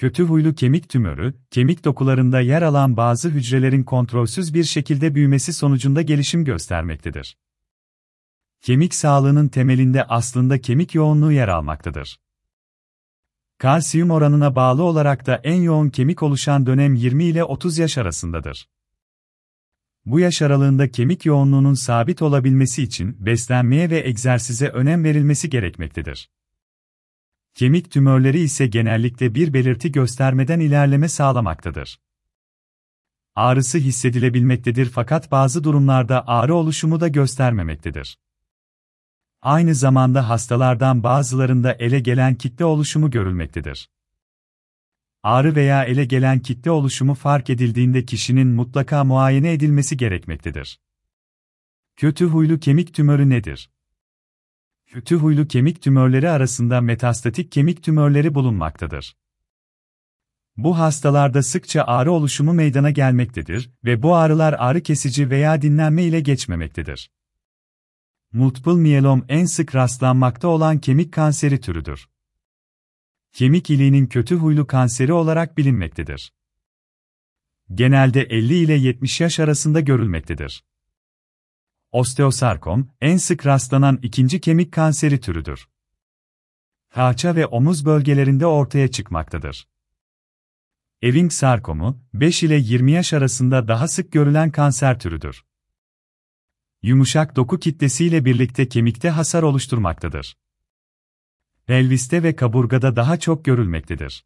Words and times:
Kötü 0.00 0.24
huylu 0.24 0.54
kemik 0.54 0.88
tümörü, 0.88 1.34
kemik 1.50 1.84
dokularında 1.84 2.40
yer 2.40 2.62
alan 2.62 2.96
bazı 2.96 3.28
hücrelerin 3.28 3.84
kontrolsüz 3.84 4.54
bir 4.54 4.64
şekilde 4.64 5.14
büyümesi 5.14 5.52
sonucunda 5.52 6.02
gelişim 6.02 6.44
göstermektedir. 6.44 7.36
Kemik 8.60 8.94
sağlığının 8.94 9.48
temelinde 9.48 10.04
aslında 10.04 10.60
kemik 10.60 10.94
yoğunluğu 10.94 11.32
yer 11.32 11.48
almaktadır. 11.48 12.20
Kalsiyum 13.58 14.10
oranına 14.10 14.56
bağlı 14.56 14.82
olarak 14.82 15.26
da 15.26 15.40
en 15.44 15.62
yoğun 15.62 15.90
kemik 15.90 16.22
oluşan 16.22 16.66
dönem 16.66 16.94
20 16.94 17.24
ile 17.24 17.44
30 17.44 17.78
yaş 17.78 17.98
arasındadır. 17.98 18.68
Bu 20.04 20.20
yaş 20.20 20.42
aralığında 20.42 20.90
kemik 20.90 21.26
yoğunluğunun 21.26 21.74
sabit 21.74 22.22
olabilmesi 22.22 22.82
için 22.82 23.26
beslenmeye 23.26 23.90
ve 23.90 24.08
egzersize 24.08 24.68
önem 24.68 25.04
verilmesi 25.04 25.50
gerekmektedir. 25.50 26.30
Kemik 27.54 27.90
tümörleri 27.90 28.40
ise 28.40 28.66
genellikle 28.66 29.34
bir 29.34 29.52
belirti 29.54 29.92
göstermeden 29.92 30.60
ilerleme 30.60 31.08
sağlamaktadır. 31.08 32.00
Ağrısı 33.34 33.78
hissedilebilmektedir 33.78 34.90
fakat 34.90 35.30
bazı 35.30 35.64
durumlarda 35.64 36.28
ağrı 36.28 36.54
oluşumu 36.54 37.00
da 37.00 37.08
göstermemektedir. 37.08 38.18
Aynı 39.42 39.74
zamanda 39.74 40.28
hastalardan 40.28 41.02
bazılarında 41.02 41.72
ele 41.72 42.00
gelen 42.00 42.34
kitle 42.34 42.64
oluşumu 42.64 43.10
görülmektedir. 43.10 43.90
Ağrı 45.22 45.56
veya 45.56 45.84
ele 45.84 46.04
gelen 46.04 46.40
kitle 46.40 46.70
oluşumu 46.70 47.14
fark 47.14 47.50
edildiğinde 47.50 48.04
kişinin 48.04 48.48
mutlaka 48.48 49.04
muayene 49.04 49.52
edilmesi 49.52 49.96
gerekmektedir. 49.96 50.80
Kötü 51.96 52.26
huylu 52.26 52.60
kemik 52.60 52.94
tümörü 52.94 53.30
nedir? 53.30 53.70
Kötü 54.90 55.16
huylu 55.16 55.48
kemik 55.48 55.82
tümörleri 55.82 56.30
arasında 56.30 56.80
metastatik 56.80 57.52
kemik 57.52 57.82
tümörleri 57.82 58.34
bulunmaktadır. 58.34 59.16
Bu 60.56 60.78
hastalarda 60.78 61.42
sıkça 61.42 61.82
ağrı 61.82 62.12
oluşumu 62.12 62.52
meydana 62.52 62.90
gelmektedir 62.90 63.70
ve 63.84 64.02
bu 64.02 64.16
ağrılar 64.16 64.52
ağrı 64.58 64.82
kesici 64.82 65.30
veya 65.30 65.62
dinlenme 65.62 66.02
ile 66.04 66.20
geçmemektedir. 66.20 67.10
Multiple 68.32 68.72
miyelom 68.72 69.24
en 69.28 69.44
sık 69.44 69.74
rastlanmakta 69.74 70.48
olan 70.48 70.78
kemik 70.78 71.12
kanseri 71.12 71.60
türüdür. 71.60 72.08
Kemik 73.32 73.70
iliğinin 73.70 74.06
kötü 74.06 74.36
huylu 74.36 74.66
kanseri 74.66 75.12
olarak 75.12 75.58
bilinmektedir. 75.58 76.32
Genelde 77.74 78.22
50 78.22 78.54
ile 78.54 78.74
70 78.74 79.20
yaş 79.20 79.40
arasında 79.40 79.80
görülmektedir. 79.80 80.64
Osteosarkom, 81.92 82.88
en 83.00 83.16
sık 83.16 83.46
rastlanan 83.46 83.98
ikinci 84.02 84.40
kemik 84.40 84.72
kanseri 84.72 85.20
türüdür. 85.20 85.68
Kalça 86.88 87.36
ve 87.36 87.46
omuz 87.46 87.84
bölgelerinde 87.84 88.46
ortaya 88.46 88.88
çıkmaktadır. 88.88 89.68
Ewing 91.02 91.32
sarkomu, 91.32 92.02
5 92.14 92.42
ile 92.42 92.56
20 92.56 92.92
yaş 92.92 93.12
arasında 93.12 93.68
daha 93.68 93.88
sık 93.88 94.12
görülen 94.12 94.50
kanser 94.50 94.98
türüdür. 94.98 95.44
Yumuşak 96.82 97.36
doku 97.36 97.58
kitlesiyle 97.58 98.24
birlikte 98.24 98.68
kemikte 98.68 99.10
hasar 99.10 99.42
oluşturmaktadır. 99.42 100.36
Pelviste 101.66 102.22
ve 102.22 102.36
kaburgada 102.36 102.96
daha 102.96 103.18
çok 103.18 103.44
görülmektedir. 103.44 104.24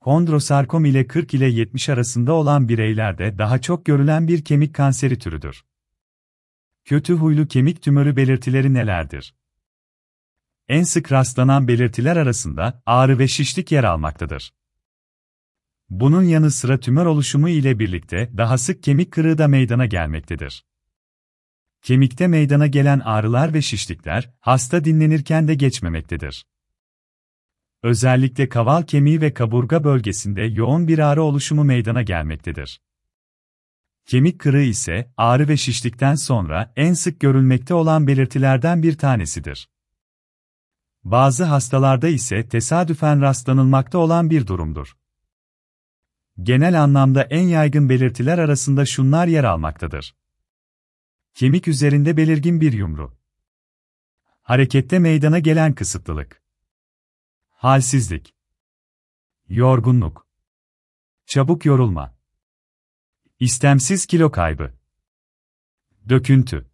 Kondrosarkom 0.00 0.84
ile 0.84 1.06
40 1.06 1.34
ile 1.34 1.46
70 1.46 1.88
arasında 1.88 2.32
olan 2.32 2.68
bireylerde 2.68 3.38
daha 3.38 3.60
çok 3.60 3.84
görülen 3.84 4.28
bir 4.28 4.44
kemik 4.44 4.74
kanseri 4.74 5.18
türüdür. 5.18 5.64
Kötü 6.88 7.14
huylu 7.14 7.48
kemik 7.48 7.82
tümörü 7.82 8.16
belirtileri 8.16 8.74
nelerdir? 8.74 9.34
En 10.68 10.82
sık 10.82 11.12
rastlanan 11.12 11.68
belirtiler 11.68 12.16
arasında 12.16 12.82
ağrı 12.86 13.18
ve 13.18 13.28
şişlik 13.28 13.72
yer 13.72 13.84
almaktadır. 13.84 14.54
Bunun 15.90 16.22
yanı 16.22 16.50
sıra 16.50 16.80
tümör 16.80 17.06
oluşumu 17.06 17.48
ile 17.48 17.78
birlikte 17.78 18.30
daha 18.36 18.58
sık 18.58 18.82
kemik 18.82 19.12
kırığı 19.12 19.38
da 19.38 19.48
meydana 19.48 19.86
gelmektedir. 19.86 20.64
Kemikte 21.82 22.26
meydana 22.26 22.66
gelen 22.66 23.00
ağrılar 23.00 23.54
ve 23.54 23.62
şişlikler, 23.62 24.30
hasta 24.40 24.84
dinlenirken 24.84 25.48
de 25.48 25.54
geçmemektedir. 25.54 26.46
Özellikle 27.82 28.48
kaval 28.48 28.82
kemiği 28.82 29.20
ve 29.20 29.34
kaburga 29.34 29.84
bölgesinde 29.84 30.42
yoğun 30.42 30.88
bir 30.88 30.98
ağrı 30.98 31.22
oluşumu 31.22 31.64
meydana 31.64 32.02
gelmektedir. 32.02 32.80
Kemik 34.08 34.40
kırığı 34.40 34.62
ise, 34.62 35.12
ağrı 35.16 35.48
ve 35.48 35.56
şişlikten 35.56 36.14
sonra 36.14 36.72
en 36.76 36.92
sık 36.92 37.20
görülmekte 37.20 37.74
olan 37.74 38.06
belirtilerden 38.06 38.82
bir 38.82 38.98
tanesidir. 38.98 39.70
Bazı 41.04 41.44
hastalarda 41.44 42.08
ise 42.08 42.48
tesadüfen 42.48 43.20
rastlanılmakta 43.20 43.98
olan 43.98 44.30
bir 44.30 44.46
durumdur. 44.46 44.96
Genel 46.42 46.82
anlamda 46.82 47.22
en 47.22 47.42
yaygın 47.42 47.88
belirtiler 47.88 48.38
arasında 48.38 48.86
şunlar 48.86 49.26
yer 49.26 49.44
almaktadır. 49.44 50.16
Kemik 51.34 51.68
üzerinde 51.68 52.16
belirgin 52.16 52.60
bir 52.60 52.72
yumru. 52.72 53.18
Harekette 54.42 54.98
meydana 54.98 55.38
gelen 55.38 55.74
kısıtlılık. 55.74 56.42
Halsizlik. 57.48 58.34
Yorgunluk. 59.48 60.26
Çabuk 61.26 61.64
yorulma. 61.64 62.17
İstemsiz 63.40 64.06
kilo 64.06 64.30
kaybı. 64.30 64.72
Döküntü. 66.08 66.70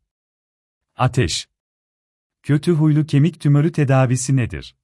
Ateş. 0.96 1.48
Kötü 2.42 2.72
huylu 2.72 3.06
kemik 3.06 3.40
tümörü 3.40 3.72
tedavisi 3.72 4.36
nedir? 4.36 4.76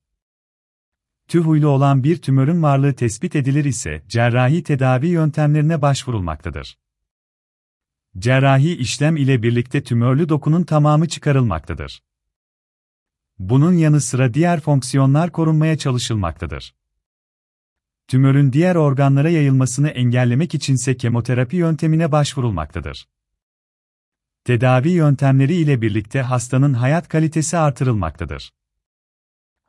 Tü 1.29 1.39
huylu 1.39 1.69
olan 1.69 2.05
bir 2.05 2.23
tümörün 2.23 2.63
varlığı 2.63 2.95
tespit 2.95 3.37
edilir 3.37 3.65
ise 3.65 4.03
cerrahi 4.09 4.63
tedavi 4.63 5.07
yöntemlerine 5.07 5.83
başvurulmaktadır. 5.83 6.79
Cerrahi 8.19 8.77
işlem 8.77 9.17
ile 9.17 9.43
birlikte 9.43 9.83
tümörlü 9.83 10.29
dokunun 10.29 10.65
tamamı 10.65 11.09
çıkarılmaktadır. 11.09 12.03
Bunun 13.39 13.73
yanı 13.73 14.01
sıra 14.01 14.35
diğer 14.35 14.61
fonksiyonlar 14.61 15.33
korunmaya 15.33 15.79
çalışılmaktadır. 15.79 16.75
Tümörün 18.11 18.53
diğer 18.53 18.77
organlara 18.77 19.31
yayılmasını 19.31 19.89
engellemek 19.89 20.55
içinse 20.55 20.97
kemoterapi 20.97 21.57
yöntemine 21.57 22.13
başvurulmaktadır. 22.13 23.09
Tedavi 24.45 24.89
yöntemleri 24.89 25.55
ile 25.55 25.83
birlikte 25.83 26.23
hastanın 26.23 26.75
hayat 26.75 27.09
kalitesi 27.09 27.59
artırılmaktadır. 27.59 28.53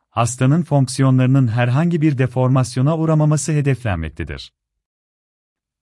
Hastanın 0.10 0.64
fonksiyonlarının 0.64 1.48
herhangi 1.48 2.02
bir 2.02 2.18
deformasyona 2.18 2.98
uğramaması 2.98 3.52
hedeflenmektedir. 3.52 4.54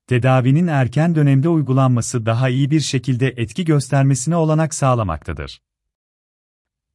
Tedavinin 0.07 0.67
erken 0.67 1.15
dönemde 1.15 1.49
uygulanması 1.49 2.25
daha 2.25 2.49
iyi 2.49 2.71
bir 2.71 2.81
şekilde 2.81 3.27
etki 3.27 3.65
göstermesine 3.65 4.35
olanak 4.35 4.73
sağlamaktadır. 4.73 5.61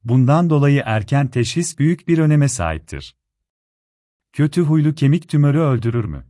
Bundan 0.03 0.49
dolayı 0.49 0.83
erken 0.85 1.27
teşhis 1.27 1.79
büyük 1.79 2.07
bir 2.07 2.17
öneme 2.17 2.49
sahiptir. 2.49 3.15
Kötü 4.35 4.61
huylu 4.61 4.95
kemik 4.95 5.29
tümörü 5.29 5.59
öldürür 5.59 6.05
mü? 6.05 6.25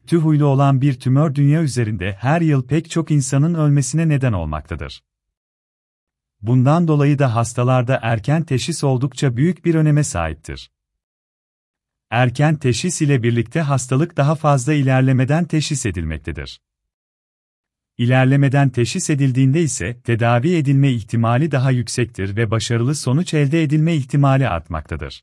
Kötü 0.00 0.16
huylu 0.16 0.46
olan 0.46 0.80
bir 0.80 1.00
tümör 1.00 1.34
dünya 1.34 1.62
üzerinde 1.62 2.12
her 2.12 2.40
yıl 2.40 2.66
pek 2.66 2.90
çok 2.90 3.10
insanın 3.10 3.54
ölmesine 3.54 4.08
neden 4.08 4.32
olmaktadır. 4.32 5.04
Bundan 6.42 6.88
dolayı 6.88 7.18
da 7.18 7.34
hastalarda 7.34 7.98
erken 8.02 8.44
teşhis 8.44 8.84
oldukça 8.84 9.36
büyük 9.36 9.64
bir 9.64 9.74
öneme 9.74 10.04
sahiptir. 10.04 10.70
Erken 12.10 12.56
teşhis 12.56 13.02
ile 13.02 13.22
birlikte 13.22 13.60
hastalık 13.60 14.16
daha 14.16 14.34
fazla 14.34 14.74
ilerlemeden 14.74 15.44
teşhis 15.44 15.86
edilmektedir. 15.86 16.60
İlerlemeden 17.98 18.70
teşhis 18.70 19.10
edildiğinde 19.10 19.62
ise 19.62 20.00
tedavi 20.00 20.56
edilme 20.56 20.92
ihtimali 20.92 21.50
daha 21.50 21.70
yüksektir 21.70 22.36
ve 22.36 22.50
başarılı 22.50 22.94
sonuç 22.94 23.34
elde 23.34 23.62
edilme 23.62 23.94
ihtimali 23.94 24.48
artmaktadır. 24.48 25.22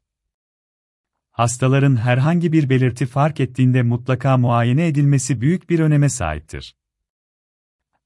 Hastaların 1.41 1.96
herhangi 1.96 2.53
bir 2.53 2.69
belirti 2.69 3.06
fark 3.06 3.40
ettiğinde 3.40 3.82
mutlaka 3.82 4.38
muayene 4.38 4.88
edilmesi 4.88 5.41
büyük 5.41 5.70
bir 5.70 5.79
öneme 5.79 6.09
sahiptir. 6.09 6.76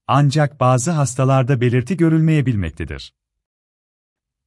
Ancak 0.06 0.60
bazı 0.60 0.90
hastalarda 0.90 1.60
belirti 1.60 1.96
görülmeyebilmektedir. 1.96 3.14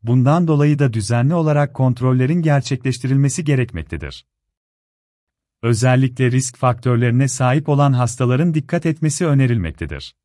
Bundan 0.03 0.47
dolayı 0.47 0.79
da 0.79 0.93
düzenli 0.93 1.33
olarak 1.33 1.73
kontrollerin 1.73 2.41
gerçekleştirilmesi 2.41 3.43
gerekmektedir. 3.43 4.25
Özellikle 5.61 6.31
risk 6.31 6.57
faktörlerine 6.57 7.27
sahip 7.27 7.69
olan 7.69 7.93
hastaların 7.93 8.53
dikkat 8.53 8.85
etmesi 8.85 9.25
önerilmektedir. 9.25 10.15